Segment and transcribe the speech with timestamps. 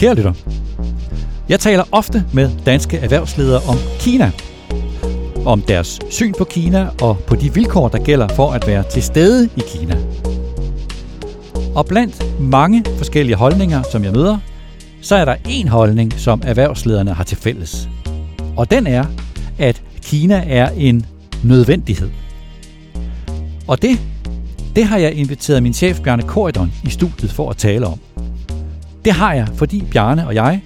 [0.00, 0.32] Kære lytter,
[1.48, 4.30] jeg taler ofte med danske erhvervsledere om Kina.
[5.46, 9.02] Om deres syn på Kina og på de vilkår, der gælder for at være til
[9.02, 9.96] stede i Kina.
[11.74, 14.38] Og blandt mange forskellige holdninger, som jeg møder,
[15.00, 17.88] så er der en holdning, som erhvervslederne har til fælles.
[18.56, 19.04] Og den er,
[19.58, 21.06] at Kina er en
[21.44, 22.10] nødvendighed.
[23.66, 24.00] Og det,
[24.76, 27.98] det har jeg inviteret min chef Bjarne Korydon i studiet for at tale om.
[29.04, 30.62] Det har jeg, fordi Bjarne og jeg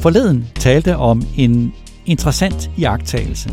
[0.00, 1.72] forleden talte om en
[2.06, 3.50] interessant iagttagelse.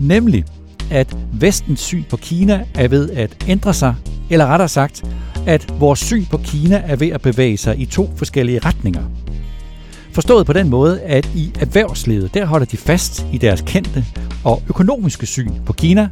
[0.00, 0.44] Nemlig,
[0.90, 3.94] at vestens syn på Kina er ved at ændre sig,
[4.30, 5.04] eller rettere sagt,
[5.46, 9.02] at vores syn på Kina er ved at bevæge sig i to forskellige retninger.
[10.12, 14.04] Forstået på den måde, at i erhvervslivet, der holder de fast i deres kendte
[14.44, 16.08] og økonomiske syn på Kina,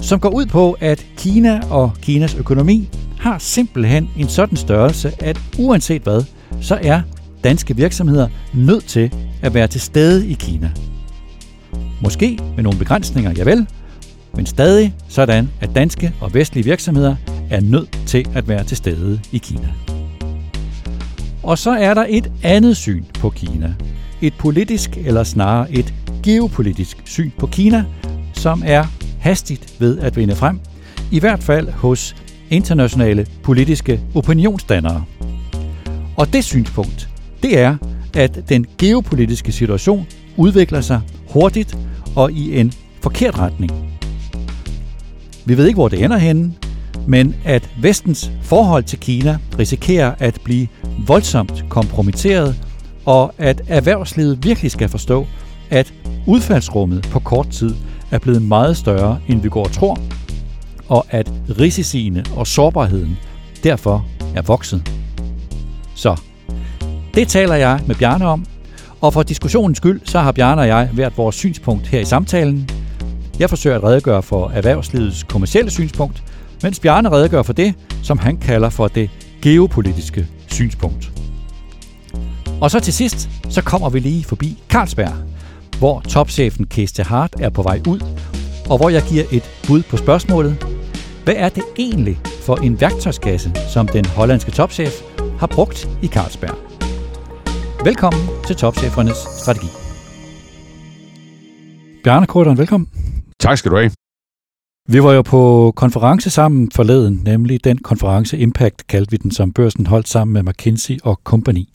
[0.00, 2.88] som går ud på, at Kina og Kinas økonomi
[3.24, 6.24] har simpelthen en sådan størrelse, at uanset hvad,
[6.60, 7.00] så er
[7.44, 9.12] danske virksomheder nødt til
[9.42, 10.70] at være til stede i Kina.
[12.02, 13.66] Måske med nogle begrænsninger, ja vel,
[14.36, 17.16] men stadig sådan, at danske og vestlige virksomheder
[17.50, 19.68] er nødt til at være til stede i Kina.
[21.42, 23.74] Og så er der et andet syn på Kina.
[24.22, 27.84] Et politisk, eller snarere et geopolitisk syn på Kina,
[28.32, 28.84] som er
[29.20, 30.60] hastigt ved at vinde frem,
[31.10, 32.16] i hvert fald hos
[32.54, 35.04] internationale politiske opinionsdannere.
[36.16, 37.08] Og det synspunkt,
[37.42, 37.76] det er,
[38.14, 41.78] at den geopolitiske situation udvikler sig hurtigt
[42.16, 43.72] og i en forkert retning.
[45.44, 46.54] Vi ved ikke, hvor det ender henne,
[47.06, 50.68] men at vestens forhold til Kina risikerer at blive
[51.06, 52.56] voldsomt kompromitteret,
[53.04, 55.26] og at erhvervslivet virkelig skal forstå,
[55.70, 55.94] at
[56.26, 57.74] udfaldsrummet på kort tid
[58.10, 59.98] er blevet meget større, end vi går og tror,
[60.88, 63.18] og at risiciene og sårbarheden
[63.64, 64.92] derfor er vokset.
[65.94, 66.20] Så
[67.14, 68.46] det taler jeg med Bjarne om,
[69.00, 72.68] og for diskussionens skyld, så har Bjarne og jeg været vores synspunkt her i samtalen.
[73.38, 76.22] Jeg forsøger at redegøre for erhvervslivets kommercielle synspunkt,
[76.62, 79.10] mens Bjarne redegør for det, som han kalder for det
[79.42, 81.12] geopolitiske synspunkt.
[82.60, 85.14] Og så til sidst, så kommer vi lige forbi Carlsberg,
[85.78, 88.00] hvor topchefen Kiste Hart er på vej ud,
[88.70, 90.73] og hvor jeg giver et bud på spørgsmålet.
[91.24, 94.92] Hvad er det egentlig for en værktøjskasse, som den hollandske topchef
[95.38, 96.56] har brugt i Carlsberg?
[97.84, 99.66] Velkommen til Topchefernes Strategi.
[102.04, 102.88] Bjarne Korten, velkommen.
[103.40, 103.90] Tak skal du have.
[104.88, 109.52] Vi var jo på konference sammen forleden, nemlig den konference Impact, kaldte vi den, som
[109.52, 111.68] børsen holdt sammen med McKinsey og Company.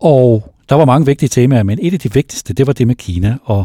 [0.00, 2.94] Og der var mange vigtige temaer, men et af de vigtigste, det var det med
[2.94, 3.38] Kina.
[3.44, 3.64] Og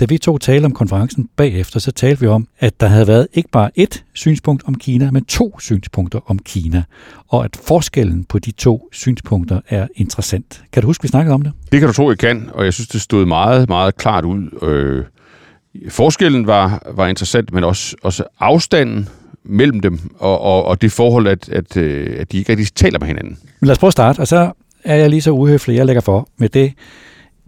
[0.00, 3.28] da vi to talte om konferencen bagefter, så talte vi om, at der havde været
[3.32, 6.82] ikke bare ét synspunkt om Kina, men to synspunkter om Kina.
[7.28, 10.62] Og at forskellen på de to synspunkter er interessant.
[10.72, 11.52] Kan du huske, vi snakkede om det?
[11.72, 14.58] Det kan du tro, jeg kan, og jeg synes, det stod meget, meget klart ud.
[14.62, 15.04] Øh,
[15.90, 19.08] forskellen var, var interessant, men også, også afstanden
[19.44, 22.98] mellem dem, og, og, og det forhold, at, at, øh, at de ikke rigtig taler
[22.98, 23.38] med hinanden.
[23.60, 24.52] Men lad os prøve at starte, og så
[24.84, 26.72] er jeg lige så uhøflig, jeg lægger for med det,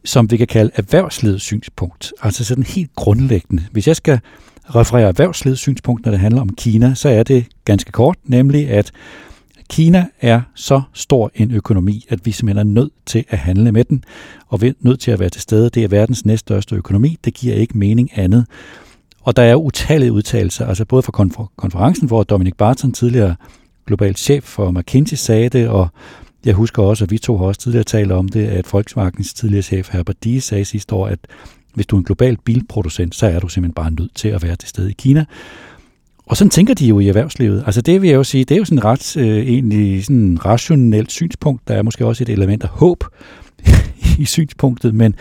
[0.09, 2.13] som vi kan kalde erhvervslivets synspunkt.
[2.23, 3.65] Altså sådan helt grundlæggende.
[3.73, 4.21] Hvis jeg skal
[4.65, 8.93] referere erhvervslivets synspunkt, når det handler om Kina, så er det ganske kort, nemlig at
[9.71, 13.85] Kina er så stor en økonomi, at vi simpelthen er nødt til at handle med
[13.85, 14.05] den,
[14.49, 15.71] og vi er nødt til at være til stede.
[15.71, 17.19] Det er verdens næststørste økonomi.
[17.25, 18.47] Det giver ikke mening andet.
[19.23, 21.13] Og der er utallige udtalelser, altså både fra
[21.57, 23.37] konferencen, hvor Dominic Barton, tidligere
[23.87, 25.89] global chef for McKinsey, sagde det, og
[26.45, 29.63] jeg husker også, at vi to har også tidligere talt om det, at Volkswagens tidligere
[29.63, 31.19] chef Herbert Dies sagde sidste år, at
[31.75, 34.57] hvis du er en global bilproducent, så er du simpelthen bare nødt til at være
[34.57, 35.25] til stede i Kina.
[36.27, 37.63] Og sådan tænker de jo i erhvervslivet.
[37.67, 41.13] Altså det vil jeg jo sige, det er jo sådan ret øh, egentlig sådan rationelt
[41.13, 41.69] synspunkt.
[41.69, 43.05] Der er måske også et element af håb
[44.19, 45.15] i synspunktet, men,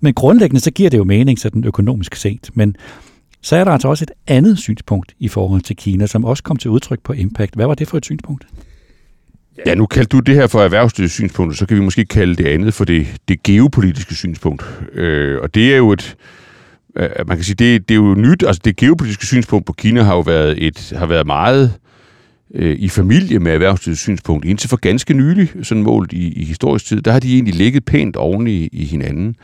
[0.00, 2.50] men grundlæggende så giver det jo mening sådan økonomisk set.
[2.54, 2.76] Men
[3.42, 6.56] så er der altså også et andet synspunkt i forhold til Kina, som også kom
[6.56, 7.54] til udtryk på Impact.
[7.54, 8.46] Hvad var det for et synspunkt?
[9.66, 12.74] Ja, nu kaldte du det her for erhvervslivssynspunktet, så kan vi måske kalde det andet
[12.74, 14.64] for det, det geopolitiske synspunkt.
[14.92, 16.16] Øh, og det er jo et,
[16.96, 20.02] øh, man kan sige, det, det er jo nyt, altså det geopolitiske synspunkt på Kina
[20.02, 21.72] har jo været, et, har været meget
[22.54, 26.86] øh, i familie med erhvervslivets synspunkt, indtil for ganske nylig, sådan målt i, i historisk
[26.86, 29.36] tid, der har de egentlig ligget pænt oven i, i hinanden.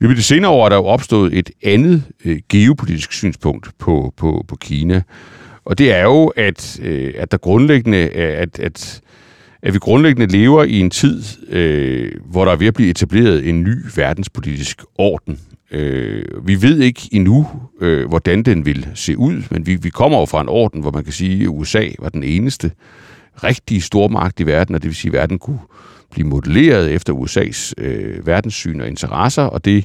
[0.00, 4.44] I det senere år er der jo opstået et andet øh, geopolitisk synspunkt på, på,
[4.48, 5.02] på Kina,
[5.64, 9.00] og det er jo, at, øh, at der grundlæggende, at, at
[9.62, 13.48] at vi grundlæggende lever i en tid, øh, hvor der er ved at blive etableret
[13.48, 15.40] en ny verdenspolitisk orden.
[15.70, 17.46] Øh, vi ved ikke endnu,
[17.80, 20.90] øh, hvordan den vil se ud, men vi, vi kommer jo fra en orden, hvor
[20.90, 22.70] man kan sige, at USA var den eneste
[23.44, 25.58] rigtige stormagt i verden, og det vil sige, at verden kunne,
[26.12, 29.84] blive modelleret efter USA's øh, verdenssyn og interesser, og det,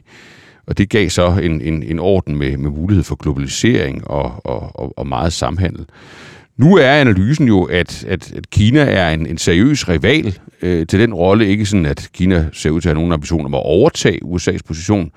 [0.68, 4.72] og det gav så en, en, en orden med, med mulighed for globalisering og, og,
[4.76, 5.86] og, og meget samhandel.
[6.58, 11.00] Nu er analysen jo, at, at, at Kina er en, en seriøs rival øh, til
[11.00, 11.48] den rolle.
[11.48, 14.60] Ikke sådan, at Kina ser ud til at have nogen ambitioner om at overtage USA's
[14.68, 15.12] position,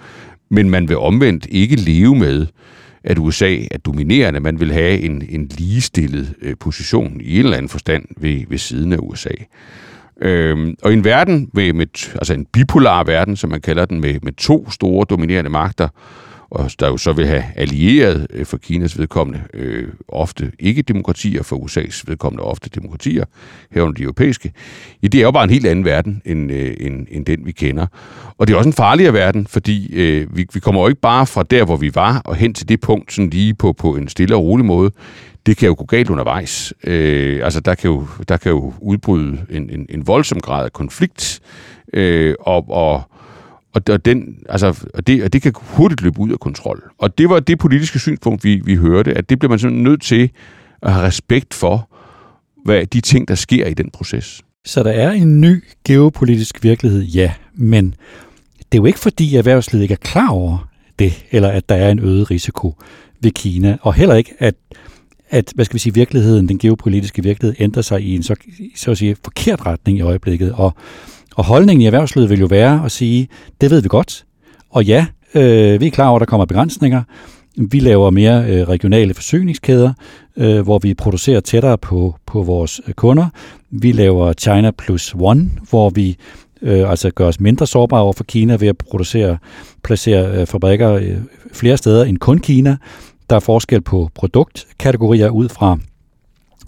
[0.51, 2.47] men man vil omvendt ikke leve med,
[3.05, 4.41] at USA er dominerende.
[4.41, 8.59] Man vil have en, en ligestillet øh, position i en eller anden forstand ved, ved
[8.59, 9.35] siden af USA.
[10.23, 14.01] Øhm, og i en verden med, med, altså en bipolar verden, som man kalder den,
[14.01, 15.89] med, med to store dominerende magter,
[16.51, 21.43] og der jo så vil have allieret øh, for Kinas vedkommende øh, ofte ikke demokratier,
[21.43, 23.25] for USA's vedkommende ofte demokratier,
[23.71, 24.53] herunder de europæiske,
[25.03, 27.53] ja, det er jo bare en helt anden verden, end, øh, end, end den vi
[27.53, 27.87] kender.
[28.39, 31.27] Og det er også en farligere verden, fordi øh, vi, vi kommer jo ikke bare
[31.27, 34.09] fra der, hvor vi var, og hen til det punkt, sådan lige på, på en
[34.09, 34.91] stille og rolig måde.
[35.47, 36.75] Det kan jo gå galt undervejs.
[36.85, 40.73] Øh, altså, der kan, jo, der kan jo udbryde en, en, en voldsom grad af
[40.73, 41.41] konflikt,
[41.93, 43.10] øh, og, og
[43.75, 46.91] og, og, den, altså, og, det, og det kan hurtigt løbe ud af kontrol.
[46.99, 50.03] Og det var det politiske synspunkt, vi, vi hørte, at det bliver man simpelthen nødt
[50.03, 50.31] til
[50.83, 51.89] at have respekt for,
[52.65, 54.43] hvad de ting, der sker i den proces.
[54.65, 57.95] Så der er en ny geopolitisk virkelighed, ja, men
[58.59, 60.69] det er jo ikke fordi erhvervslivet ikke er klar over
[60.99, 62.75] det, eller at der er en øget risiko
[63.23, 64.55] ved Kina, og heller ikke, at,
[65.31, 68.35] at hvad skal vi sige, virkeligheden, den geopolitiske virkelighed, ændrer sig i en så,
[68.77, 70.53] så at sige, forkert retning i øjeblikket.
[70.53, 70.75] Og
[71.41, 73.29] og holdningen i erhvervslivet vil jo være at sige,
[73.61, 74.25] det ved vi godt,
[74.71, 77.03] og ja, øh, vi er klar over, at der kommer begrænsninger.
[77.57, 79.93] Vi laver mere øh, regionale forsyningskæder,
[80.37, 83.27] øh, hvor vi producerer tættere på, på vores øh, kunder.
[83.71, 86.17] Vi laver China Plus One, hvor vi
[86.63, 89.39] øh, altså gør os mindre sårbare over for Kina ved at producere,
[89.85, 91.17] placere øh, fabrikker øh,
[91.53, 92.77] flere steder end kun Kina.
[93.31, 95.79] Der er forskel på produktkategorier ud fra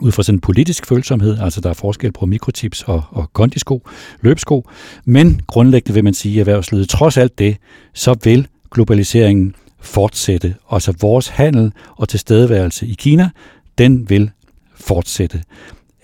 [0.03, 3.89] ud fra sådan en politisk følsomhed, altså der er forskel på mikrotips og, og kondisko,
[4.21, 4.69] løbsko,
[5.05, 7.57] men grundlæggende vil man sige, at erhvervslivet, trods alt det,
[7.95, 10.55] så vil globaliseringen fortsætte.
[10.71, 13.31] Altså vores handel og tilstedeværelse i Kina,
[13.79, 14.31] den vil
[14.75, 15.43] fortsætte.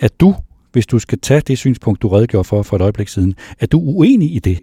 [0.00, 0.34] Er du,
[0.72, 3.80] hvis du skal tage det synspunkt, du redegjorde for for et øjeblik siden, er du
[3.80, 4.58] uenig i det?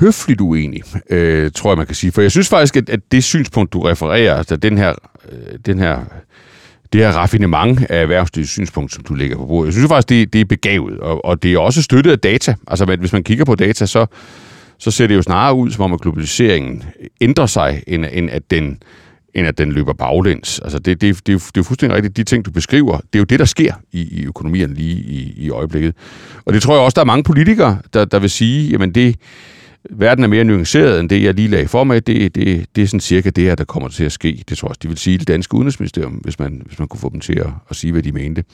[0.00, 2.12] høfligt uenig, øh, tror jeg, man kan sige.
[2.12, 4.94] For jeg synes faktisk, at, at det synspunkt, du refererer, altså den her,
[5.32, 6.04] øh, den her
[6.94, 9.66] det her raffinement af erhvervslivets synspunkt, som du lægger på bordet.
[9.66, 12.54] Jeg synes faktisk, det, det er begavet, og, og det er også støttet af data.
[12.68, 14.06] Altså, hvis man kigger på data, så,
[14.78, 16.84] så ser det jo snarere ud, som om at globaliseringen
[17.20, 18.78] ændrer sig, end, end at den
[19.34, 20.58] end at den løber baglæns.
[20.58, 22.16] Altså det, det, det, det, er jo fuldstændig rigtigt.
[22.16, 25.34] De ting, du beskriver, det er jo det, der sker i, i økonomien lige i,
[25.36, 25.94] i øjeblikket.
[26.44, 29.16] Og det tror jeg også, der er mange politikere, der, der vil sige, jamen det,
[29.90, 32.06] verden er mere nuanceret end det, jeg lige lagde for mig.
[32.06, 34.44] Det, det, det er sådan cirka det her, der kommer til at ske.
[34.48, 37.00] Det tror jeg også, de vil sige det danske udenrigsministerium, hvis man, hvis man kunne
[37.00, 38.44] få dem til at, at sige, hvad de mente.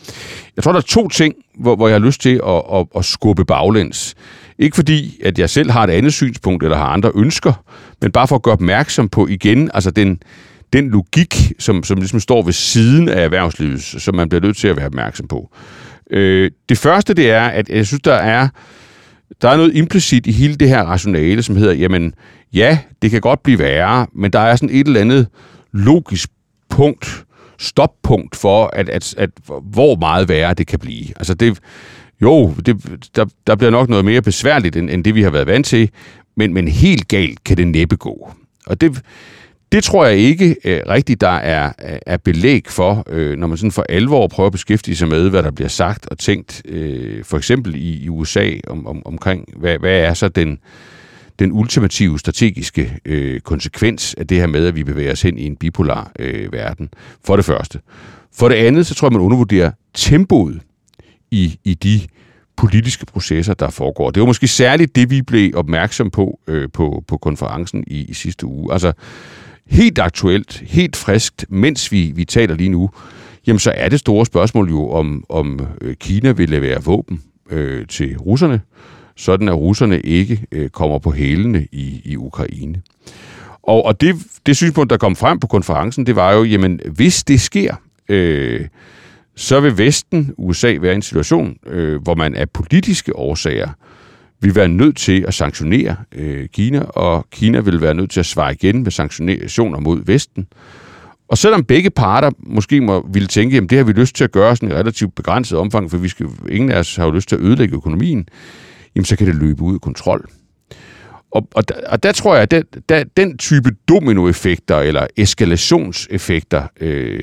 [0.56, 3.04] Jeg tror, der er to ting, hvor, hvor jeg har lyst til at, at, at
[3.04, 4.14] skubbe baglæns.
[4.58, 7.64] Ikke fordi, at jeg selv har et andet synspunkt, eller har andre ønsker,
[8.02, 10.22] men bare for at gøre opmærksom på igen, altså den,
[10.72, 14.68] den logik, som, som ligesom står ved siden af erhvervslivet, som man bliver nødt til
[14.68, 15.50] at være opmærksom på.
[16.10, 18.48] Øh, det første, det er, at jeg synes, der er
[19.42, 22.14] der er noget implicit i hele det her rationale, som hedder, jamen,
[22.52, 25.26] ja, det kan godt blive værre, men der er sådan et eller andet
[25.72, 26.30] logisk
[26.68, 27.24] punkt,
[27.58, 29.30] stoppunkt for, at, at, at
[29.62, 31.06] hvor meget værre det kan blive.
[31.16, 31.58] Altså det,
[32.22, 35.46] jo, det, der, der bliver nok noget mere besværligt, end, end det vi har været
[35.46, 35.90] vant til,
[36.36, 38.32] men, men helt galt kan det næppe gå.
[38.66, 39.02] Og det,
[39.72, 41.72] det tror jeg ikke øh, rigtigt, der er,
[42.06, 45.42] er belæg for, øh, når man sådan for alvor prøver at beskæftige sig med, hvad
[45.42, 49.78] der bliver sagt og tænkt, øh, for eksempel i, i USA, om, om, omkring, hvad,
[49.78, 50.58] hvad er så den,
[51.38, 55.46] den ultimative strategiske øh, konsekvens af det her med, at vi bevæger os hen i
[55.46, 56.88] en bipolar øh, verden,
[57.24, 57.80] for det første.
[58.34, 60.60] For det andet, så tror jeg, man undervurderer tempoet
[61.30, 62.00] i, i de
[62.56, 64.10] politiske processer, der foregår.
[64.10, 68.14] Det var måske særligt det, vi blev opmærksom på øh, på, på konferencen i, i
[68.14, 68.72] sidste uge.
[68.72, 68.92] Altså,
[69.70, 72.90] helt aktuelt, helt friskt, mens vi, vi taler lige nu,
[73.46, 77.86] jamen så er det store spørgsmål jo, om, om øh, Kina vil levere våben øh,
[77.86, 78.60] til russerne,
[79.16, 82.82] sådan at russerne ikke øh, kommer på hælene i, i Ukraine.
[83.62, 87.24] Og, og det, det synspunkt, der kom frem på konferencen, det var jo, jamen hvis
[87.24, 87.74] det sker,
[88.08, 88.60] øh,
[89.36, 93.68] så vil Vesten, USA, være i en situation, øh, hvor man af politiske årsager
[94.40, 98.26] vil være nødt til at sanktionere øh, Kina, og Kina vil være nødt til at
[98.26, 100.46] svare igen med sanktioner mod Vesten.
[101.28, 104.32] Og selvom begge parter måske må ville tænke, at det har vi lyst til at
[104.32, 107.28] gøre sådan i relativt begrænset omfang, for vi skal, ingen af os har jo lyst
[107.28, 108.28] til at ødelægge økonomien,
[108.94, 110.30] jamen så kan det løbe ud af kontrol.
[111.30, 116.66] Og, og, der, og der tror jeg, at den, der, den type dominoeffekter eller eskalationseffekter,
[116.80, 117.22] øh,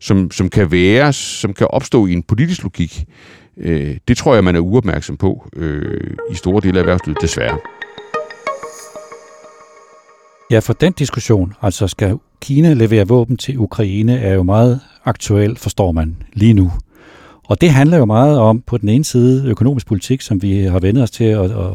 [0.00, 3.04] som, som kan være, som kan opstå i en politisk logik,
[3.60, 7.58] Øh, det tror jeg, man er uopmærksom på øh, i store dele af erhvervslivet, desværre.
[10.50, 15.56] Ja, for den diskussion, altså skal Kina levere våben til Ukraine, er jo meget aktuel,
[15.56, 16.72] forstår man, lige nu.
[17.44, 20.78] Og det handler jo meget om, på den ene side, økonomisk politik, som vi har
[20.78, 21.74] vendt os til at, at,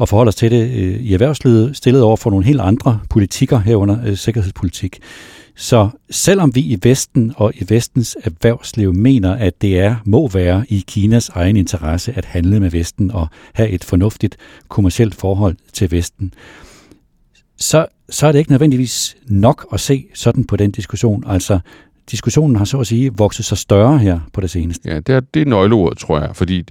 [0.00, 3.58] at forholde os til det øh, i erhvervslivet, stillet over for nogle helt andre politikker
[3.58, 5.00] herunder øh, sikkerhedspolitik.
[5.56, 10.64] Så selvom vi i Vesten og i Vestens erhvervsliv mener, at det er må være
[10.68, 14.36] i Kinas egen interesse at handle med Vesten og have et fornuftigt
[14.68, 16.34] kommersielt forhold til Vesten,
[17.56, 21.24] så, så er det ikke nødvendigvis nok at se sådan på den diskussion.
[21.26, 21.58] Altså,
[22.10, 24.88] diskussionen har så at sige vokset sig større her på det seneste.
[24.88, 26.64] Ja, det er, det er nøgleordet, tror jeg, fordi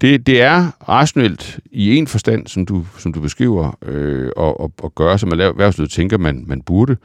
[0.00, 4.72] det, det er rationelt i en forstand, som du, som du beskriver, øh, og, og,
[4.82, 6.96] og gøre, som erhvervslivet tænker, man, man burde.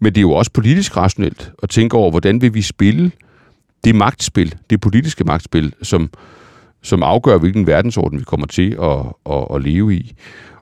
[0.00, 3.12] Men det er jo også politisk rationelt at tænke over, hvordan vil vi spille
[3.84, 6.10] det magtspil, det politiske magtspil, som,
[6.82, 10.14] som afgør, hvilken verdensorden vi kommer til at, at, at leve i.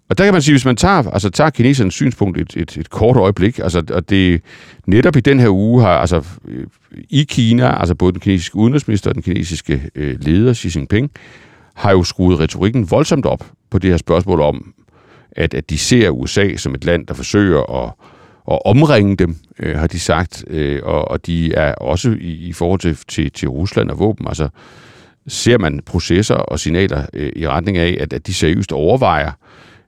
[0.08, 2.90] Og der kan man sige, hvis man tager, altså tager kinesernes synspunkt et, et, et
[2.90, 4.42] kort øjeblik, altså, og det
[4.86, 6.24] netop i den her uge har, altså
[7.10, 11.10] i Kina, altså både den kinesiske udenrigsminister og den kinesiske øh, leder, Xi Jinping,
[11.74, 14.74] har jo skruet retorikken voldsomt op på det her spørgsmål om,
[15.32, 17.92] at, at de ser USA som et land, der forsøger at,
[18.50, 22.52] at omringe dem, øh, har de sagt, øh, og, og de er også i, i
[22.52, 24.48] forhold til, til, til Rusland og våben, altså
[25.26, 29.32] ser man processer og signaler øh, i retning af, at, at de seriøst overvejer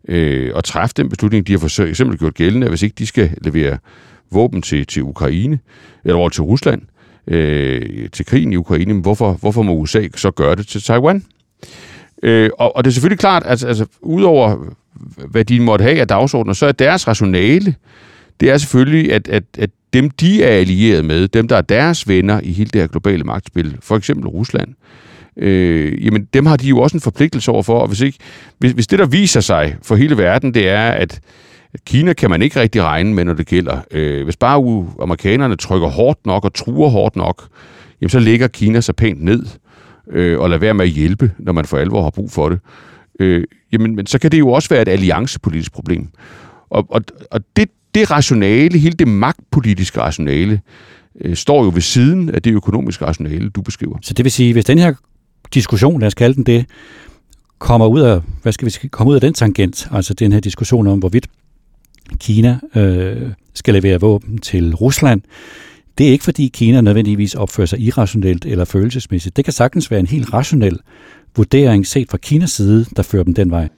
[0.08, 3.30] øh, at træffe den beslutning, de har for eksempel gjort gældende, hvis ikke de skal
[3.42, 3.78] levere
[4.30, 5.58] våben til, til Ukraine,
[6.04, 6.82] eller over til Rusland,
[7.26, 11.24] øh, til krigen i Ukraine, hvorfor, hvorfor må USA så gøre det til Taiwan?
[12.22, 14.74] Øh, og, og det er selvfølgelig klart, at altså, udover
[15.28, 17.74] hvad de måtte have af dagsordner, så er deres rationale,
[18.40, 22.08] det er selvfølgelig, at, at, at dem, de er allieret med, dem, der er deres
[22.08, 24.74] venner i hele det her globale magtspil, for eksempel Rusland,
[25.36, 28.18] øh, jamen dem har de jo også en forpligtelse over for, og hvis, ikke,
[28.58, 31.20] hvis, hvis det, der viser sig for hele verden, det er, at
[31.86, 33.78] Kina kan man ikke rigtig regne med, når det gælder.
[33.90, 37.48] Øh, hvis bare amerikanerne trykker hårdt nok og truer hårdt nok,
[38.00, 39.46] jamen så ligger Kina sig pænt ned
[40.12, 42.58] øh, og lader være med at hjælpe, når man for alvor har brug for det.
[43.20, 46.08] Øh, jamen, men så kan det jo også være et alliancepolitisk problem.
[46.70, 50.60] Og, og, og det, det rationale, hele det magtpolitiske rationale,
[51.20, 53.98] øh, står jo ved siden af det økonomiske rationale, du beskriver.
[54.02, 54.92] Så det vil sige, hvis den her
[55.54, 56.66] diskussion, lad os kalde den det,
[57.58, 60.86] kommer ud af, hvad skal vi komme ud af den tangent, altså den her diskussion
[60.86, 61.26] om, hvorvidt
[62.18, 65.22] Kina øh, skal levere våben til Rusland,
[65.98, 69.36] det er ikke fordi Kina nødvendigvis opfører sig irrationelt eller følelsesmæssigt.
[69.36, 70.78] Det kan sagtens være en helt rationel
[71.36, 73.68] vurdering set fra Kinas side, der fører dem den vej.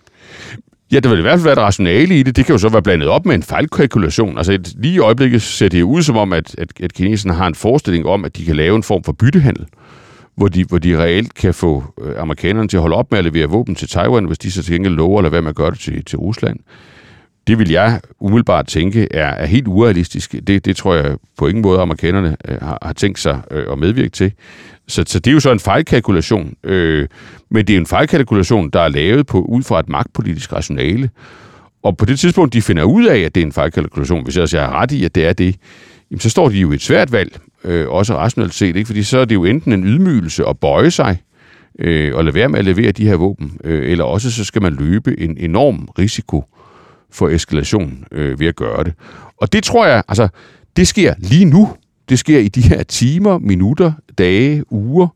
[0.93, 2.37] Ja, det vil i hvert fald være et rationale i det.
[2.37, 4.39] Det kan jo så være blandet op med en fejlkalkulation.
[4.39, 7.47] Altså et, lige i øjeblikket ser det ud som om, at, at, at kineserne har
[7.47, 9.67] en forestilling om, at de kan lave en form for byttehandel
[10.35, 13.25] hvor de, hvor de reelt kan få øh, amerikanerne til at holde op med at
[13.25, 15.57] levere våben til Taiwan, hvis de så til gengæld lover at lade være med at
[15.57, 16.59] gøre det til, til Rusland.
[17.47, 20.35] Det vil jeg umiddelbart tænke er, er helt urealistisk.
[20.47, 23.79] Det, det tror jeg på ingen måde, amerikanerne øh, har, har tænkt sig øh, at
[23.79, 24.33] medvirke til.
[24.89, 26.55] Så, så det er jo så en fejlkalkulation.
[26.65, 27.09] Øh,
[27.51, 31.11] men det er en fejlkalkulation, der er lavet på ud fra et magtpolitisk rationale.
[31.83, 34.43] Og på det tidspunkt, de finder ud af, at det er en fejlkalkulation, hvis jeg,
[34.43, 35.57] altså har ret i, at det er det,
[36.11, 38.87] jamen, så står de jo i et svært valg øh, også rationelt set, ikke?
[38.87, 41.19] fordi så er det jo enten en ydmygelse at bøje sig
[41.79, 44.63] øh, og lade være med at levere de her våben, øh, eller også så skal
[44.63, 46.45] man løbe en enorm risiko
[47.11, 48.95] for eskalation øh, ved at gøre det.
[49.37, 50.29] Og det tror jeg, altså,
[50.77, 51.77] det sker lige nu.
[52.09, 55.09] Det sker i de her timer, minutter, dage, uger.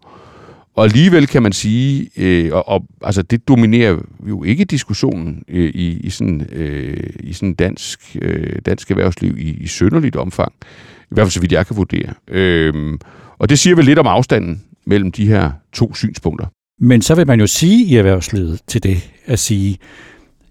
[0.74, 5.70] Og alligevel kan man sige, øh, og, og altså det dominerer jo ikke diskussionen øh,
[5.74, 10.52] i, i sådan øh, i sådan dansk øh, dansk erhvervsliv i, i sønderligt omfang.
[11.00, 12.14] I hvert fald så vidt jeg kan vurdere.
[12.28, 12.98] Øh,
[13.38, 16.46] og det siger vel lidt om afstanden mellem de her to synspunkter.
[16.80, 19.78] Men så vil man jo sige i erhvervslivet til det, at sige,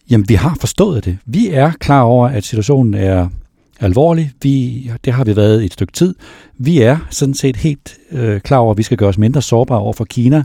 [0.09, 1.17] jamen vi har forstået det.
[1.25, 3.29] Vi er klar over, at situationen er
[3.79, 4.31] alvorlig.
[4.41, 6.15] Vi, det har vi været et stykke tid.
[6.57, 9.79] Vi er sådan set helt øh, klar over, at vi skal gøre os mindre sårbare
[9.79, 10.43] over for Kina,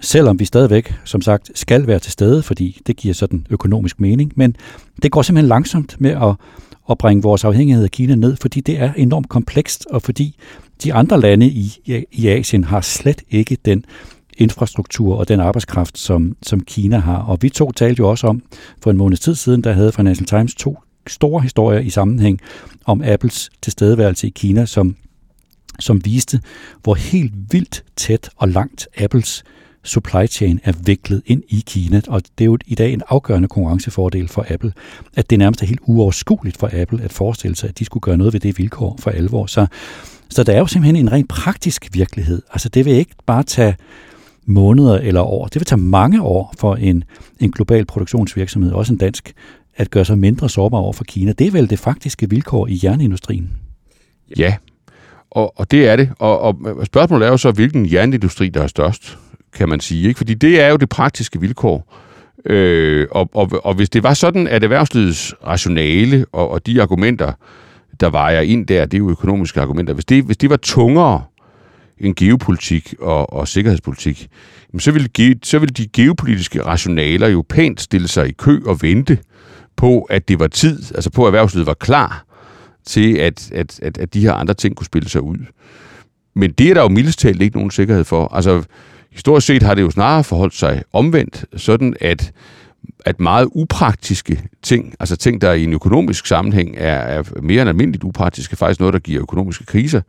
[0.00, 4.32] selvom vi stadigvæk, som sagt, skal være til stede, fordi det giver sådan økonomisk mening.
[4.36, 4.56] Men
[5.02, 6.34] det går simpelthen langsomt med at
[6.90, 10.36] at bringe vores afhængighed af Kina ned, fordi det er enormt komplekst, og fordi
[10.84, 11.72] de andre lande i,
[12.12, 13.84] i Asien har slet ikke den
[14.38, 17.18] infrastruktur og den arbejdskraft, som, som Kina har.
[17.18, 18.42] Og vi to talte jo også om,
[18.82, 22.40] for en måneds tid siden, der havde Financial Times to store historier i sammenhæng
[22.84, 24.96] om Apples tilstedeværelse i Kina, som,
[25.78, 26.40] som viste,
[26.82, 29.44] hvor helt vildt tæt og langt Apples
[29.84, 33.48] supply chain er viklet ind i Kina, og det er jo i dag en afgørende
[33.48, 34.72] konkurrencefordel for Apple,
[35.16, 38.16] at det nærmest er helt uoverskueligt for Apple at forestille sig, at de skulle gøre
[38.16, 39.46] noget ved det vilkår for alvor.
[39.46, 39.66] Så,
[40.28, 42.42] så der er jo simpelthen en rent praktisk virkelighed.
[42.52, 43.76] Altså det vil ikke bare tage
[44.46, 45.46] måneder eller år.
[45.46, 47.04] Det vil tage mange år for en,
[47.40, 49.32] en global produktionsvirksomhed, også en dansk,
[49.76, 51.32] at gøre sig mindre sårbar over for Kina.
[51.32, 53.50] Det er vel det faktiske vilkår i jernindustrien?
[54.38, 54.56] Ja,
[55.30, 56.10] og, og det er det.
[56.18, 59.18] Og, og spørgsmålet er jo så, hvilken jernindustri, der er størst,
[59.52, 60.08] kan man sige.
[60.08, 60.18] Ikke?
[60.18, 61.94] Fordi det er jo det praktiske vilkår.
[62.46, 67.32] Øh, og, og, og hvis det var sådan, at erhvervslivets rationale og, og de argumenter,
[68.00, 71.22] der vejer ind der, det er jo økonomiske argumenter, hvis det, hvis det var tungere
[71.98, 74.28] end geopolitik og, og sikkerhedspolitik,
[74.78, 75.08] så ville,
[75.42, 79.18] så ville de geopolitiske rationaler jo pænt stille sig i kø og vente
[79.76, 82.24] på, at det var tid, altså på at erhvervslivet var klar
[82.84, 85.38] til, at, at, at, at de her andre ting kunne spille sig ud.
[86.34, 88.34] Men det er der jo mildest talt ikke nogen sikkerhed for.
[88.34, 88.62] Altså,
[89.10, 92.32] historisk set har det jo snarere forholdt sig omvendt, sådan at,
[93.04, 97.68] at meget upraktiske ting, altså ting, der i en økonomisk sammenhæng er, er mere end
[97.68, 100.00] almindeligt upraktiske, faktisk noget, der giver økonomiske kriser,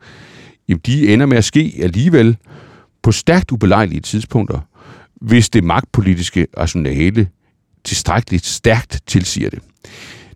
[0.68, 2.36] jamen de ender med at ske alligevel
[3.02, 4.58] på stærkt ubelejlige tidspunkter,
[5.20, 7.28] hvis det magtpolitiske rationale
[7.84, 9.58] tilstrækkeligt stærkt tilsiger det.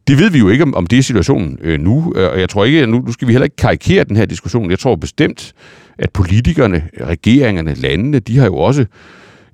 [0.09, 2.65] Det ved vi jo ikke, om, det er situationen øh, nu, øh, og jeg tror
[2.65, 4.71] ikke, nu, nu skal vi heller ikke karikere den her diskussion.
[4.71, 5.53] Jeg tror bestemt,
[5.99, 8.87] at politikerne, regeringerne, landene, de har jo også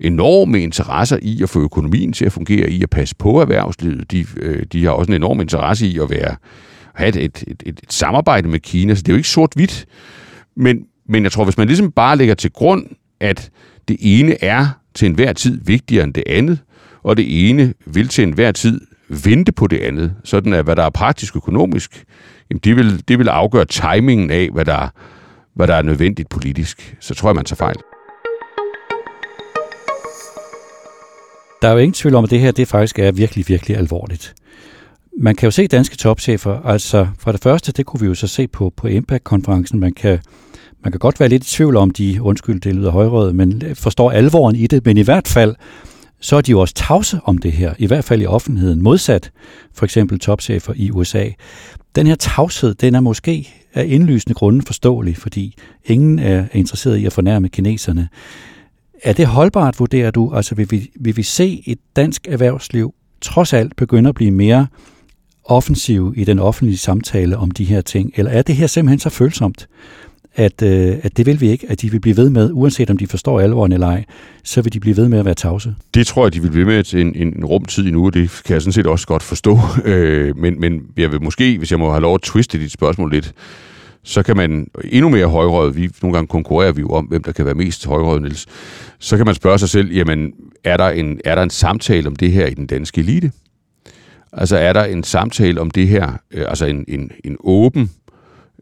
[0.01, 4.11] enorme interesser i at få økonomien til at fungere, i at passe på erhvervslivet.
[4.11, 6.37] De, øh, de har også en enorm interesse i at være
[6.95, 9.87] have et, et, et, et samarbejde med Kina, så det er jo ikke sort-hvidt.
[10.57, 12.87] Men, men jeg tror, hvis man ligesom bare lægger til grund,
[13.21, 13.51] at
[13.89, 16.59] det ene er til enhver tid vigtigere end det andet,
[17.03, 20.83] og det ene vil til enhver tid vente på det andet, sådan at hvad der
[20.83, 22.05] er praktisk økonomisk,
[22.51, 24.89] jamen det, vil, det vil afgøre timingen af, hvad der,
[25.55, 26.97] hvad der er nødvendigt politisk.
[27.01, 27.77] Så tror jeg, man tager fejl.
[31.63, 34.35] Der er jo ingen tvivl om, at det her det faktisk er virkelig, virkelig alvorligt.
[35.19, 38.27] Man kan jo se danske topchefer, altså fra det første, det kunne vi jo så
[38.27, 40.19] se på, på Impact-konferencen, man kan,
[40.85, 44.11] man kan godt være lidt i tvivl om de, undskyld, det lyder højrøde, men forstår
[44.11, 45.55] alvoren i det, men i hvert fald,
[46.21, 49.31] så er de jo også tavse om det her, i hvert fald i offentligheden, modsat
[49.75, 51.29] for eksempel topchefer i USA.
[51.95, 57.07] Den her tavshed, den er måske af indlysende grunde forståelig, fordi ingen er interesseret i
[57.07, 58.09] at fornærme kineserne.
[59.03, 60.35] Er det holdbart, vurderer du?
[60.35, 64.67] Altså vil vi, vil vi se et dansk erhvervsliv trods alt begynde at blive mere
[65.45, 68.13] offensiv i den offentlige samtale om de her ting?
[68.17, 69.69] Eller er det her simpelthen så følsomt,
[70.37, 72.97] at, øh, at det vil vi ikke, at de vil blive ved med, uanset om
[72.97, 74.05] de forstår alvoren eller ej,
[74.45, 75.75] så vil de blive ved med at være tavse.
[75.95, 78.55] Det tror jeg, de vil blive med til en, en rumtid endnu, og det kan
[78.55, 79.59] jeg sådan set også godt forstå.
[79.85, 83.11] Øh, men, men jeg vil måske, hvis jeg må have lov at twiste dit spørgsmål
[83.11, 83.33] lidt,
[84.03, 87.33] så kan man endnu mere højrøget, vi, nogle gange konkurrerer vi jo om, hvem der
[87.33, 88.47] kan være mest højrøget, Niels,
[88.99, 90.33] så kan man spørge sig selv, jamen,
[90.65, 93.33] er der, en, er der en samtale om det her i den danske elite?
[94.33, 97.91] Altså, er der en samtale om det her, øh, altså en, en, en åben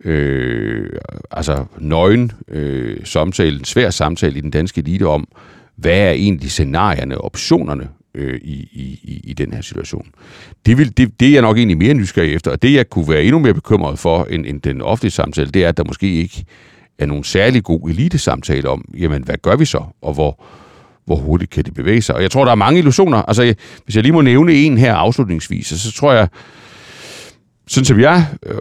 [0.04, 0.90] øh,
[1.30, 5.28] altså nøgen øh, samtale, en svær samtale i den danske elite om,
[5.76, 10.06] hvad er egentlig scenarierne og optionerne øh, i, i, i den her situation.
[10.66, 13.08] Det, vil, det, det er jeg nok egentlig mere nysgerrig efter, og det jeg kunne
[13.08, 16.14] være endnu mere bekymret for end, end den offentlige samtale, det er, at der måske
[16.14, 16.44] ikke
[16.98, 20.44] er nogen særlig god elitesamtale om, jamen hvad gør vi så, og hvor,
[21.04, 22.14] hvor hurtigt kan det bevæge sig.
[22.14, 23.22] Og jeg tror, der er mange illusioner.
[23.22, 26.28] Altså, hvis jeg lige må nævne en her afslutningsvis, så tror jeg,
[27.66, 28.58] sådan som jeg øh,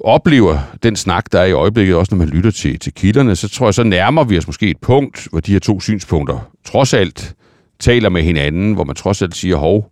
[0.00, 3.48] oplever den snak, der er i øjeblikket, også når man lytter til, til kilderne, så
[3.48, 6.94] tror jeg, så nærmer vi os måske et punkt, hvor de her to synspunkter trods
[6.94, 7.34] alt
[7.78, 9.90] taler med hinanden, hvor man trods alt siger, hov,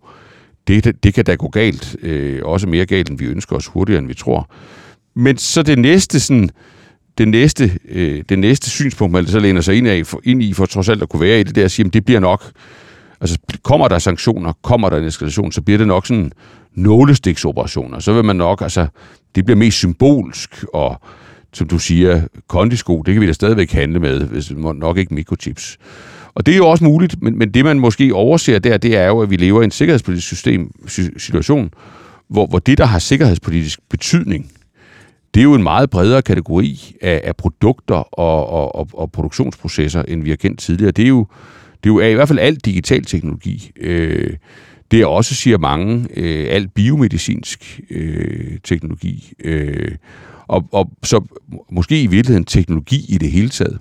[0.67, 3.99] det, det kan da gå galt, øh, også mere galt, end vi ønsker os, hurtigere,
[3.99, 4.49] end vi tror.
[5.15, 6.49] Men så det næste, sådan,
[7.17, 10.53] det næste, øh, det næste synspunkt, man så læner sig ind, af, for, ind i,
[10.53, 12.43] for trods alt at kunne være i det der, at sige, det bliver nok,
[13.21, 16.31] altså kommer der sanktioner, kommer der en eskalation, så bliver det nok sådan
[16.75, 17.99] nålestiksoperationer.
[17.99, 18.87] Så vil man nok, altså
[19.35, 21.01] det bliver mest symbolsk, og
[21.53, 25.77] som du siger, kondisko, det kan vi da stadigvæk handle med, hvis nok ikke mikrochips.
[26.35, 29.07] Og det er jo også muligt, men, men det man måske overser der, det er
[29.07, 30.71] jo, at vi lever i en sikkerhedspolitisk system,
[31.17, 31.73] situation,
[32.27, 34.51] hvor, hvor det, der har sikkerhedspolitisk betydning,
[35.33, 40.01] det er jo en meget bredere kategori af, af produkter og, og, og, og produktionsprocesser,
[40.01, 40.91] end vi har kendt tidligere.
[40.91, 41.27] Det er jo,
[41.83, 43.71] det er jo i hvert fald alt digital teknologi.
[43.81, 44.33] Øh,
[44.91, 49.33] det er også, siger mange, øh, alt biomedicinsk øh, teknologi.
[49.43, 49.95] Øh,
[50.47, 51.21] og, og så
[51.71, 53.79] måske i virkeligheden teknologi i det hele taget.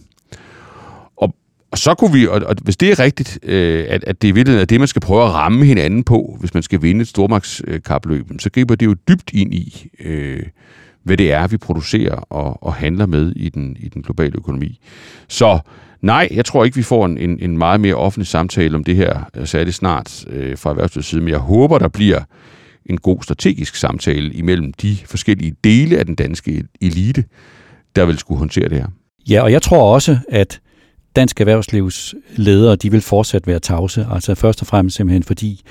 [1.17, 1.35] Og,
[1.71, 4.31] og så kunne vi, og, og hvis det er rigtigt, øh, at, at det i
[4.31, 7.09] virkeligheden er det, man skal prøve at ramme hinanden på, hvis man skal vinde et
[7.09, 10.43] stormagtskabløb, så griber det jo dybt ind i, øh,
[11.05, 14.81] hvad det er, vi producerer og, og handler med i den, i den globale økonomi.
[15.29, 15.59] Så
[16.05, 18.97] Nej, jeg tror ikke, vi får en, en, en meget mere offentlig samtale om det
[18.97, 22.21] her øh, særligt snart øh, fra erhvervslivets side, men jeg håber, der bliver
[22.87, 27.25] en god strategisk samtale imellem de forskellige dele af den danske elite,
[27.97, 28.87] der vil skulle håndtere det her.
[29.29, 30.61] Ja, og jeg tror også, at
[31.17, 35.63] dansk erhvervslivs ledere, de vil fortsat være tavse, altså først og fremmest simpelthen fordi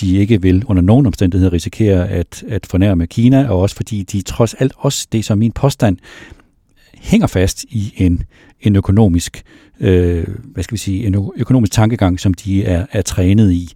[0.00, 4.22] de ikke vil under nogen omstændigheder risikere at, at fornærme Kina, og også fordi de
[4.22, 5.96] trods alt også, det som min påstand,
[6.94, 8.22] hænger fast i en,
[8.60, 9.42] en økonomisk,
[9.80, 13.72] øh, hvad skal vi sige, en økonomisk tankegang, som de er, er trænet i.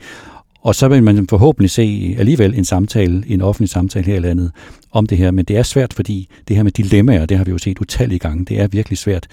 [0.60, 4.52] Og så vil man forhåbentlig se alligevel en samtale, en offentlig samtale her i landet
[4.90, 7.50] om det her, men det er svært, fordi det her med dilemmaer, det har vi
[7.50, 9.26] jo set utallige gange, det er virkelig svært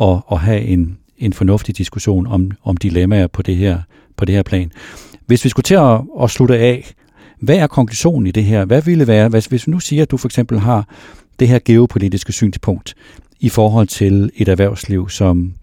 [0.00, 3.78] at, at have en, en fornuftig diskussion om, om dilemmaer på det her,
[4.16, 4.72] på det her plan.
[5.28, 6.94] Hvis vi skulle til at, at slutte af,
[7.40, 8.64] hvad er konklusionen i det her?
[8.64, 10.88] Hvad ville være, hvis, hvis vi nu siger, at du for eksempel har
[11.38, 12.94] det her geopolitiske synspunkt
[13.40, 15.54] i forhold til et erhvervsliv, som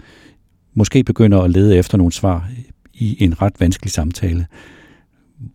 [0.74, 2.50] måske begynder at lede efter nogle svar
[2.94, 4.46] i en ret vanskelig samtale.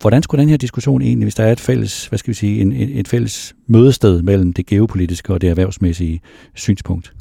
[0.01, 2.61] Hvordan skulle den her diskussion egentlig, hvis der er et fælles, hvad skal vi sige,
[2.61, 6.21] en, et fælles mødested mellem det geopolitiske og det erhvervsmæssige
[6.53, 7.13] synspunkt?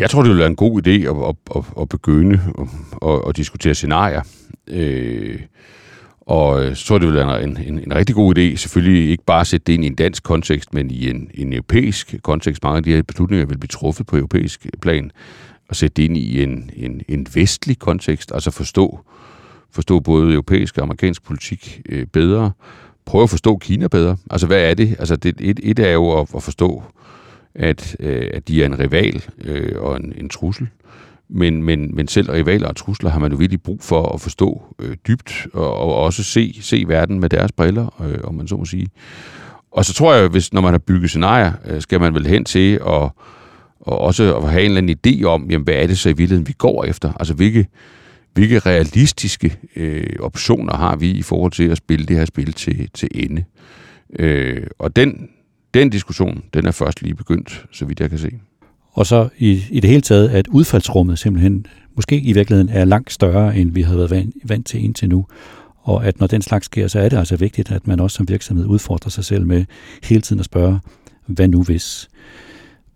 [0.00, 2.66] Jeg tror, det vil være en god idé at, at, at, at begynde at,
[3.08, 4.22] at, at diskutere scenarier.
[4.68, 5.40] Øh,
[6.20, 9.40] og så tror det vil være en, en, en rigtig god idé, selvfølgelig ikke bare
[9.40, 12.62] at sætte det ind i en dansk kontekst, men i en, en europæisk kontekst.
[12.62, 15.10] Mange af de her beslutninger vil blive truffet på europæisk plan,
[15.68, 19.00] og sætte det ind i en, en, en vestlig kontekst, altså forstå,
[19.70, 22.52] forstå både europæisk og amerikansk politik øh, bedre,
[23.04, 24.16] prøve at forstå Kina bedre.
[24.30, 24.96] Altså, hvad er det?
[24.98, 26.82] Altså, det, et, et er jo at, at forstå,
[27.54, 30.68] at, øh, at de er en rival øh, og en, en trussel.
[31.28, 34.62] Men, men, men selv rivaler og trusler har man jo virkelig brug for at forstå
[34.78, 38.56] øh, dybt, og, og også se, se verden med deres briller, øh, om man så
[38.56, 38.88] må sige.
[39.70, 42.44] Og så tror jeg, hvis når man har bygget scenarier, øh, skal man vel hen
[42.44, 43.10] til at
[43.80, 46.12] og også at have en eller anden idé om, jamen, hvad er det så i
[46.12, 47.12] virkeligheden, vi går efter?
[47.20, 47.66] Altså, hvilke,
[48.34, 52.90] hvilke realistiske øh, optioner har vi i forhold til at spille det her spil til,
[52.94, 53.44] til ende?
[54.18, 55.28] Øh, og den,
[55.74, 58.30] den diskussion, den er først lige begyndt, så vidt jeg kan se.
[58.92, 63.12] Og så i, i det hele taget, at udfaldsrummet simpelthen måske i virkeligheden er langt
[63.12, 65.26] større, end vi har været vant, vant til indtil nu.
[65.82, 68.28] Og at når den slags sker, så er det altså vigtigt, at man også som
[68.28, 69.64] virksomhed udfordrer sig selv med
[70.02, 70.80] hele tiden at spørge,
[71.26, 72.08] hvad nu hvis?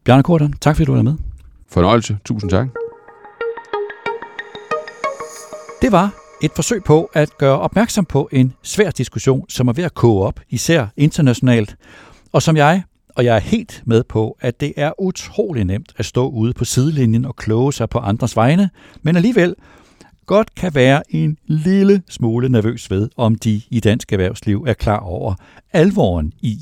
[0.05, 1.15] Bjarne Korten, tak fordi du var med.
[1.69, 2.19] Fornøjelse.
[2.25, 2.69] Tusind tak.
[5.83, 9.85] Det var et forsøg på at gøre opmærksom på en svær diskussion, som er ved
[9.85, 11.77] at koge op, især internationalt,
[12.35, 16.05] og som jeg, og jeg er helt med på, at det er utrolig nemt at
[16.05, 18.71] stå ude på sidelinjen og kloge sig på andres vegne,
[19.03, 19.55] men alligevel
[20.27, 24.99] godt kan være en lille smule nervøs ved, om de i dansk erhvervsliv er klar
[24.99, 25.35] over
[25.73, 26.59] alvoren i.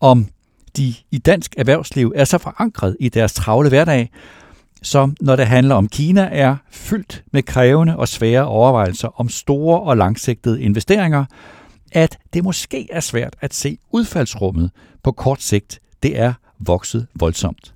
[0.00, 0.26] Om
[0.76, 4.10] de i dansk erhvervsliv er så forankret i deres travle hverdag,
[4.82, 9.80] som når det handler om Kina er fyldt med krævende og svære overvejelser om store
[9.80, 11.24] og langsigtede investeringer,
[11.92, 14.70] at det måske er svært at se udfaldsrummet
[15.02, 17.74] på kort sigt, det er vokset voldsomt.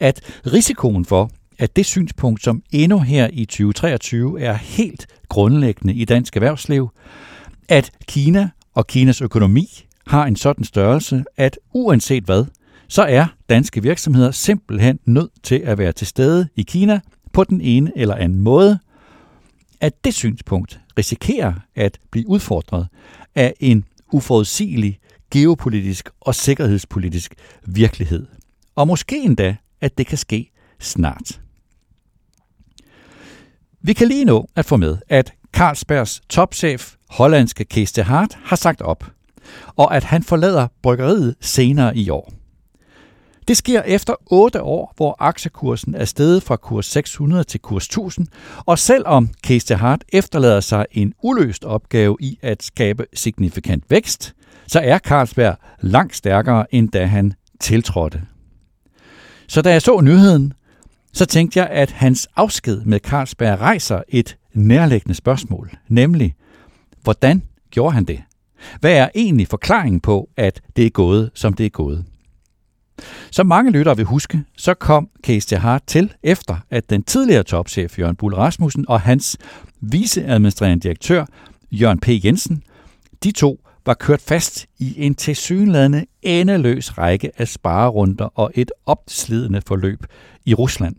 [0.00, 6.04] At risikoen for, at det synspunkt, som endnu her i 2023 er helt grundlæggende i
[6.04, 6.90] dansk erhvervsliv,
[7.68, 12.44] at Kina og Kinas økonomi har en sådan størrelse, at uanset hvad,
[12.88, 17.00] så er danske virksomheder simpelthen nødt til at være til stede i Kina
[17.32, 18.78] på den ene eller anden måde,
[19.80, 22.88] at det synspunkt risikerer at blive udfordret
[23.34, 24.98] af en uforudsigelig
[25.30, 27.34] geopolitisk og sikkerhedspolitisk
[27.66, 28.26] virkelighed.
[28.74, 31.40] Og måske endda, at det kan ske snart.
[33.80, 38.56] Vi kan lige nå at få med, at Carlsbergs topchef, hollandske Kees de Hart, har
[38.56, 39.04] sagt op,
[39.76, 42.32] og at han forlader bryggeriet senere i år.
[43.48, 48.26] Det sker efter 8 år, hvor aktiekursen er steget fra kurs 600 til kurs 1000,
[48.66, 54.34] og selvom Case Hart efterlader sig en uløst opgave i at skabe signifikant vækst,
[54.66, 58.22] så er Carlsberg langt stærkere, end da han tiltrådte.
[59.48, 60.52] Så da jeg så nyheden,
[61.12, 66.34] så tænkte jeg, at hans afsked med Carlsberg rejser et nærliggende spørgsmål, nemlig,
[67.02, 68.22] hvordan gjorde han det?
[68.80, 72.04] Hvad er egentlig forklaringen på, at det er gået, som det er gået?
[73.30, 77.98] Som mange lyttere vil huske, så kom Case Hart til efter, at den tidligere topchef
[77.98, 79.38] Jørgen Bull Rasmussen og hans
[79.80, 81.24] viceadministrerende direktør
[81.70, 82.08] Jørgen P.
[82.08, 82.62] Jensen,
[83.24, 89.62] de to var kørt fast i en tilsyneladende endeløs række af sparerunder og et opslidende
[89.66, 90.06] forløb
[90.44, 90.96] i Rusland.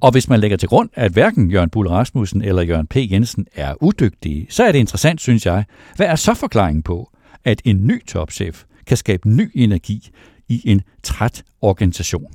[0.00, 2.96] Og hvis man lægger til grund, at hverken Jørgen Bull Rasmussen eller Jørgen P.
[2.96, 5.64] Jensen er udygtige, så er det interessant, synes jeg.
[5.96, 7.10] Hvad er så forklaringen på,
[7.44, 10.10] at en ny topchef kan skabe ny energi
[10.48, 12.32] i en træt organisation?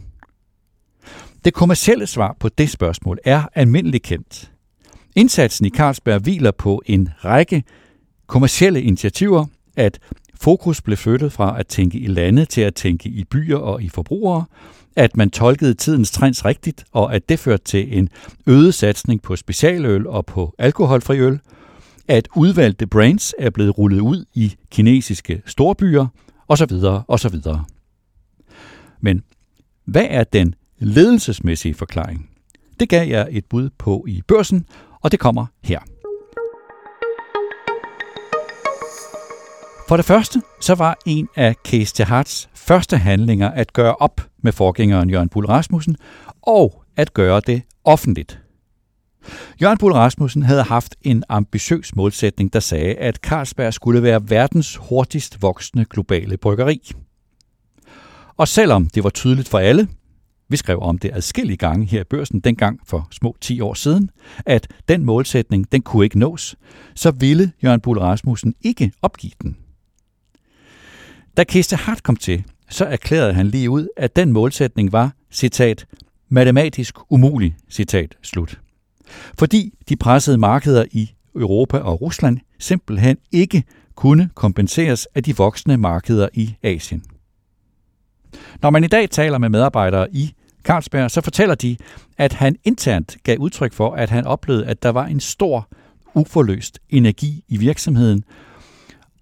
[1.46, 4.52] Det kommercielle svar på det spørgsmål er almindeligt kendt.
[5.16, 7.64] Indsatsen i Carlsberg hviler på en række
[8.28, 10.00] kommercielle initiativer, at
[10.36, 13.90] fokus blev flyttet fra at tænke i lande til at tænke i byer og i
[13.90, 14.46] forbrugere,
[14.96, 18.10] at man tolkede tidens trends rigtigt, og at det førte til en
[18.48, 21.40] øget satsning på specialøl og på alkoholfri øl,
[22.08, 26.08] at udvalgte brands er blevet rullet ud i kinesiske storbyer,
[26.48, 26.74] osv.
[27.08, 27.36] osv.
[29.00, 29.24] Men
[29.86, 32.30] hvad er den ledelsesmæssige forklaring?
[32.80, 34.66] Det gav jeg et bud på i børsen,
[35.02, 35.80] og det kommer her.
[39.88, 44.22] For det første, så var en af Case til Harts første handlinger at gøre op
[44.38, 45.96] med forgængeren Jørgen Bull Rasmussen,
[46.42, 48.45] og at gøre det offentligt.
[49.62, 54.76] Jørgen Bull Rasmussen havde haft en ambitiøs målsætning, der sagde, at Carlsberg skulle være verdens
[54.76, 56.92] hurtigst voksende globale bryggeri.
[58.38, 59.88] Og selvom det var tydeligt for alle,
[60.50, 64.10] vi skrev om det adskillige gange her i børsen dengang for små 10 år siden,
[64.46, 66.56] at den målsætning, den kunne ikke nås,
[66.96, 69.58] så ville Jørgen Bull Rasmussen ikke opgive den.
[71.38, 75.86] Da Kiste Hart kom til, så erklærede han lige ud, at den målsætning var, citat,
[76.30, 78.60] matematisk umulig, citat slut.
[79.40, 83.64] Fordi de pressede markeder i Europa og Rusland simpelthen ikke
[83.96, 87.04] kunne kompenseres af de voksne markeder i Asien.
[88.62, 91.78] Når man i dag taler med medarbejdere i Carlsberg, så fortæller de,
[92.18, 95.68] at han internt gav udtryk for, at han oplevede, at der var en stor,
[96.14, 98.24] uforløst energi i virksomheden,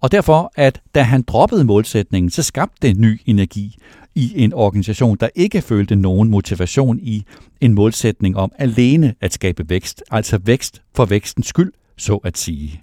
[0.00, 3.78] og derfor, at da han droppede målsætningen, så skabte det ny energi
[4.14, 7.24] i en organisation, der ikke følte nogen motivation i
[7.60, 12.82] en målsætning om alene at skabe vækst, altså vækst for vækstens skyld, så at sige.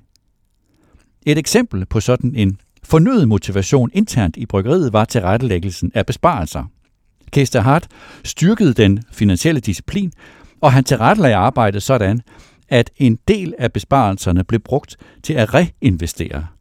[1.26, 6.64] Et eksempel på sådan en fornyet motivation internt i bryggeriet var tilrettelæggelsen af besparelser.
[7.32, 7.88] Kester Hart
[8.24, 10.14] styrkede den finansielle disciplin,
[10.62, 12.22] og han tilrettelagde arbejdet sådan,
[12.70, 16.48] at en del af besparelserne blev brugt til at reinvestere–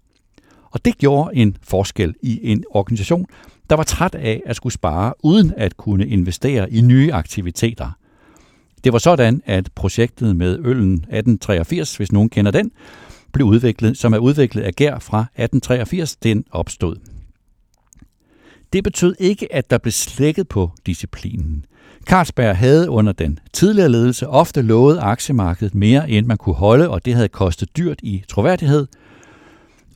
[0.71, 3.27] og det gjorde en forskel i en organisation,
[3.71, 7.91] der var træt af at skulle spare uden at kunne investere i nye aktiviteter.
[8.85, 12.71] Det var sådan, at projektet med øllen 1883, hvis nogen kender den,
[13.33, 16.97] blev udviklet, som er udviklet af Gær fra 1883, den opstod.
[18.73, 21.65] Det betød ikke, at der blev slækket på disciplinen.
[22.07, 27.05] Carlsberg havde under den tidligere ledelse ofte lovet aktiemarkedet mere, end man kunne holde, og
[27.05, 28.87] det havde kostet dyrt i troværdighed–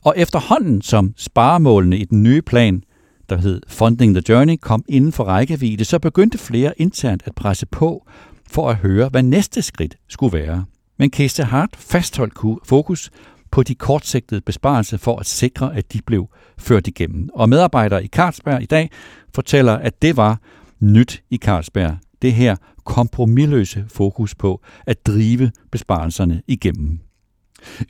[0.05, 2.83] og efterhånden som sparemålene i den nye plan,
[3.29, 7.65] der hed Funding the Journey, kom inden for rækkevidde, så begyndte flere internt at presse
[7.65, 8.07] på
[8.49, 10.65] for at høre, hvad næste skridt skulle være.
[10.99, 13.11] Men Kiste Hart fastholdt fokus
[13.51, 17.29] på de kortsigtede besparelser for at sikre, at de blev ført igennem.
[17.33, 18.89] Og medarbejdere i Carlsberg i dag
[19.35, 20.39] fortæller, at det var
[20.79, 21.97] nyt i Carlsberg.
[22.21, 26.99] Det her kompromilløse fokus på at drive besparelserne igennem.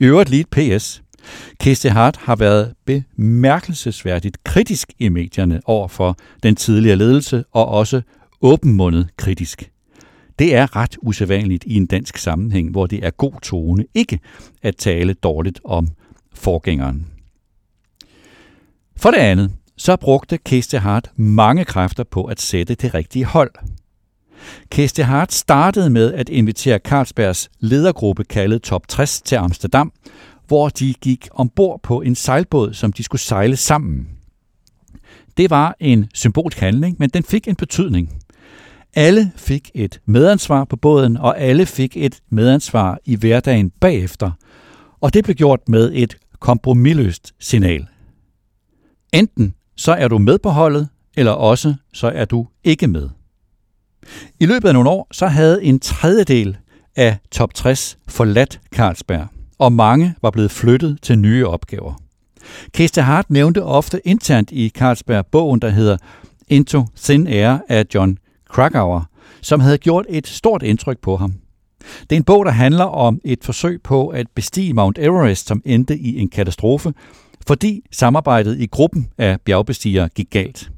[0.00, 1.02] I øvrigt lige et PS.
[1.60, 8.02] Kirsten Hart har været bemærkelsesværdigt kritisk i medierne over for den tidligere ledelse, og også
[8.40, 9.70] åbenmundet kritisk.
[10.38, 14.20] Det er ret usædvanligt i en dansk sammenhæng, hvor det er god tone ikke
[14.62, 15.88] at tale dårligt om
[16.34, 17.06] forgængeren.
[18.96, 23.50] For det andet, så brugte Kirsten Hart mange kræfter på at sætte det rigtige hold.
[24.70, 29.92] Kirsten Hart startede med at invitere Carlsbergs ledergruppe kaldet Top 60 til Amsterdam,
[30.46, 34.08] hvor de gik ombord på en sejlbåd, som de skulle sejle sammen.
[35.36, 38.22] Det var en symbolsk handling, men den fik en betydning.
[38.94, 44.30] Alle fik et medansvar på båden, og alle fik et medansvar i hverdagen bagefter.
[45.00, 47.86] Og det blev gjort med et kompromilløst signal.
[49.12, 53.08] Enten så er du med på holdet, eller også så er du ikke med.
[54.40, 56.56] I løbet af nogle år, så havde en tredjedel
[56.96, 61.94] af top 60 forladt Carlsberg og mange var blevet flyttet til nye opgaver.
[62.74, 65.96] Kiste Hart nævnte ofte internt i Carlsberg bogen, der hedder
[66.48, 69.02] Into Thin Air af John Krakauer,
[69.40, 71.34] som havde gjort et stort indtryk på ham.
[72.00, 75.62] Det er en bog, der handler om et forsøg på at bestige Mount Everest, som
[75.64, 76.94] endte i en katastrofe,
[77.46, 80.70] fordi samarbejdet i gruppen af bjergbestigere gik galt.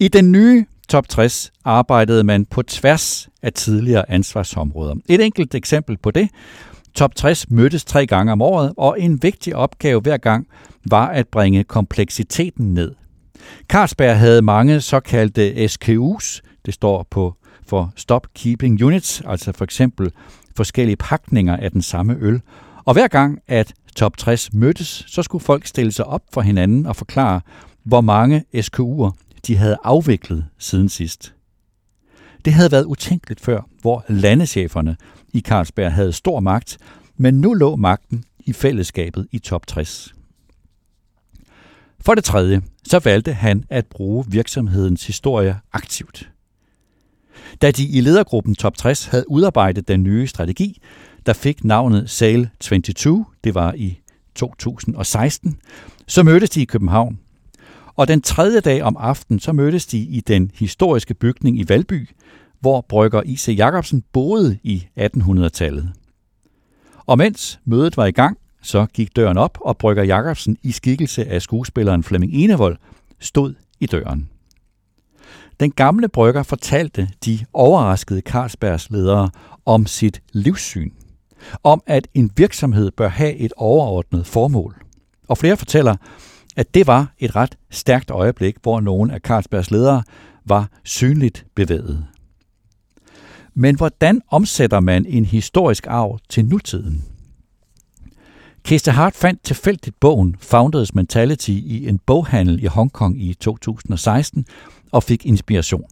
[0.00, 4.94] I den nye top 60 arbejdede man på tværs af tidligere ansvarsområder.
[5.08, 6.28] Et enkelt eksempel på det
[6.94, 10.46] Top 60 mødtes tre gange om året, og en vigtig opgave hver gang
[10.90, 12.94] var at bringe kompleksiteten ned.
[13.68, 17.34] Carlsberg havde mange såkaldte SKU's, det står på
[17.66, 20.12] for Stop Keeping Units, altså for eksempel
[20.56, 22.40] forskellige pakninger af den samme øl.
[22.84, 26.86] Og hver gang, at top 60 mødtes, så skulle folk stille sig op for hinanden
[26.86, 27.40] og forklare,
[27.84, 29.10] hvor mange SKU'er
[29.46, 31.34] de havde afviklet siden sidst.
[32.44, 34.96] Det havde været utænkeligt før, hvor landescheferne
[35.34, 36.78] i Carlsberg havde stor magt,
[37.16, 40.14] men nu lå magten i fællesskabet i top 60.
[42.00, 46.30] For det tredje, så valgte han at bruge virksomhedens historie aktivt.
[47.62, 50.82] Da de i ledergruppen Top 60 havde udarbejdet den nye strategi,
[51.26, 54.00] der fik navnet Sale 22, det var i
[54.34, 55.56] 2016,
[56.06, 57.18] så mødtes de i København.
[57.96, 62.08] Og den tredje dag om aftenen, så mødtes de i den historiske bygning i Valby,
[62.64, 63.54] hvor brygger I.C.
[63.58, 65.92] Jacobsen boede i 1800-tallet.
[67.06, 71.26] Og mens mødet var i gang, så gik døren op, og brygger Jacobsen i skikkelse
[71.26, 72.76] af skuespilleren Flemming Enevold
[73.20, 74.28] stod i døren.
[75.60, 79.30] Den gamle brygger fortalte de overraskede Carlsbergs ledere
[79.66, 80.90] om sit livssyn.
[81.62, 84.82] Om at en virksomhed bør have et overordnet formål.
[85.28, 85.96] Og flere fortæller,
[86.56, 90.02] at det var et ret stærkt øjeblik, hvor nogle af Carlsbergs ledere
[90.44, 92.06] var synligt bevæget.
[93.54, 97.04] Men hvordan omsætter man en historisk arv til nutiden?
[98.64, 104.46] Kiste Hart fandt tilfældigt bogen Founders Mentality i en boghandel i Hongkong i 2016
[104.92, 105.84] og fik inspiration.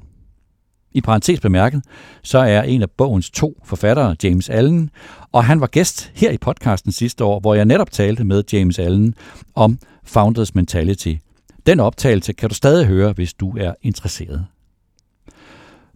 [0.95, 1.85] I parentes bemærket,
[2.23, 4.91] så er en af bogens to forfattere James Allen,
[5.33, 8.79] og han var gæst her i podcasten sidste år, hvor jeg netop talte med James
[8.79, 9.15] Allen
[9.55, 11.15] om Founders Mentality.
[11.67, 14.47] Den optagelse kan du stadig høre, hvis du er interesseret.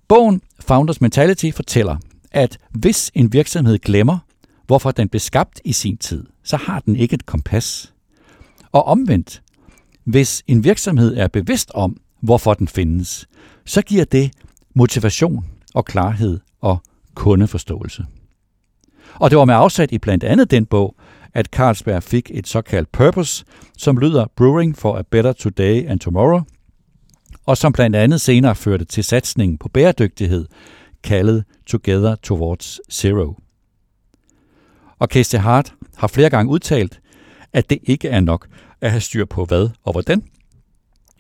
[0.09, 1.97] Bogen Founders Mentality fortæller,
[2.33, 4.19] at hvis en virksomhed glemmer,
[4.66, 7.95] hvorfor den blev skabt i sin tid, så har den ikke et kompas.
[8.73, 9.42] Og omvendt,
[10.05, 13.27] hvis en virksomhed er bevidst om, hvorfor den findes,
[13.64, 14.31] så giver det
[14.75, 16.79] motivation og klarhed og
[17.14, 18.07] kundeforståelse.
[19.14, 20.97] Og det var med afsat i blandt andet den bog,
[21.35, 23.45] at Carlsberg fik et såkaldt purpose,
[23.79, 26.40] som lyder Brewing for a Better Today and Tomorrow,
[27.46, 30.46] og som blandt andet senere førte til satsningen på bæredygtighed,
[31.02, 33.35] kaldet Together Towards Zero.
[34.98, 37.00] Og Casey Hart har flere gange udtalt,
[37.52, 38.48] at det ikke er nok
[38.80, 40.22] at have styr på hvad og hvordan,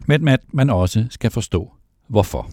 [0.06, 1.72] men at man også skal forstå
[2.08, 2.50] hvorfor.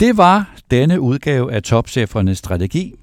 [0.00, 2.94] Det var denne udgave af Topchefernes strategi.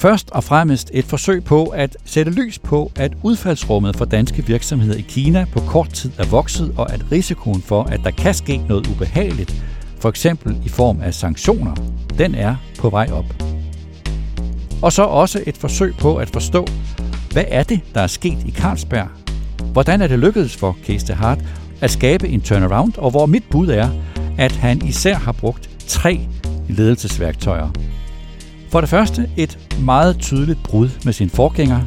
[0.00, 4.96] Først og fremmest et forsøg på at sætte lys på, at udfaldsrummet for danske virksomheder
[4.96, 8.56] i Kina på kort tid er vokset, og at risikoen for, at der kan ske
[8.56, 9.62] noget ubehageligt,
[10.00, 11.74] for eksempel i form af sanktioner,
[12.18, 13.24] den er på vej op.
[14.82, 16.66] Og så også et forsøg på at forstå,
[17.32, 19.08] hvad er det, der er sket i Carlsberg?
[19.72, 21.38] Hvordan er det lykkedes for Case Hart
[21.80, 23.88] at skabe en turnaround, og hvor mit bud er,
[24.38, 26.20] at han især har brugt tre
[26.68, 27.70] ledelsesværktøjer.
[28.70, 31.80] For det første et meget tydeligt brud med sin forgænger.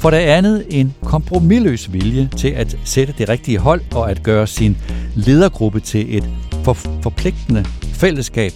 [0.00, 4.46] For det andet en kompromilløs vilje til at sætte det rigtige hold og at gøre
[4.46, 4.76] sin
[5.14, 6.30] ledergruppe til et
[6.64, 8.52] for forpligtende fællesskab.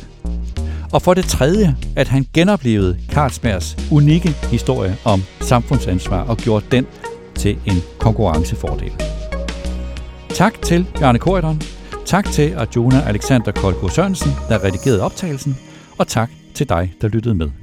[0.92, 6.86] Og for det tredje, at han genoplevede Carlsbergs unikke historie om samfundsansvar og gjorde den
[7.34, 8.92] til en konkurrencefordel.
[10.28, 11.60] Tak til Bjarne Korydon,
[12.06, 15.58] tak til Arjuna Alexander Kolko Sørensen, der redigerede optagelsen,
[15.98, 17.59] og tak til dig, der lyttede med.